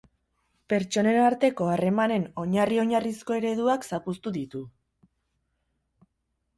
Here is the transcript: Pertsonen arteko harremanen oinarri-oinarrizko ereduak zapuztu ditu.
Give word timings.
Pertsonen 0.73 1.19
arteko 1.23 1.67
harremanen 1.73 2.25
oinarri-oinarrizko 2.45 3.39
ereduak 3.43 3.89
zapuztu 3.93 4.35
ditu. 4.43 4.67